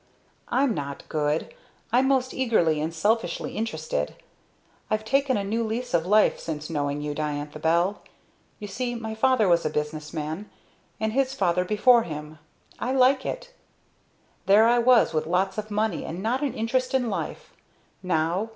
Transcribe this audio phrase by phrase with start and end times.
[0.47, 1.53] "I'm not good.
[1.91, 4.15] I'm most eagerly and selfishly interested.
[4.89, 8.01] I've taken a new lease of life since knowing you, Diantha Bell!
[8.57, 10.49] You see my father was a business man,
[10.99, 12.39] and his father before him
[12.79, 13.53] I like it.
[14.47, 17.53] There I was, with lots of money, and not an interest in life!
[18.01, 18.49] Now?